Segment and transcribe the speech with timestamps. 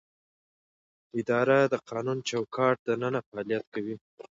[1.19, 3.95] اداره د قانوني چوکاټ دننه فعالیت کوي.